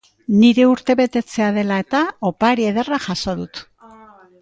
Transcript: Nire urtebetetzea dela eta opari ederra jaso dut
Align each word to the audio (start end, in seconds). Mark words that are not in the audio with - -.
Nire 0.43 0.63
urtebetetzea 0.69 1.51
dela 1.59 1.79
eta 1.85 2.03
opari 2.33 2.69
ederra 2.73 3.03
jaso 3.09 3.41
dut 3.45 3.67